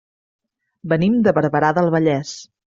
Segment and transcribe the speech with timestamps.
[0.95, 2.37] Venim de Barberà del Vallès.